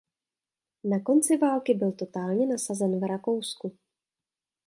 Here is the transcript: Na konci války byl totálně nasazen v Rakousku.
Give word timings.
Na 0.83 0.99
konci 0.99 1.37
války 1.37 1.73
byl 1.73 1.91
totálně 1.91 2.47
nasazen 2.47 2.99
v 2.99 3.03
Rakousku. 3.03 3.77